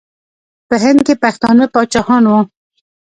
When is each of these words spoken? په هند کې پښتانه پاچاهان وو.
په 0.67 0.75
هند 0.83 0.99
کې 1.07 1.13
پښتانه 1.23 1.65
پاچاهان 1.73 2.23
وو. 2.27 2.39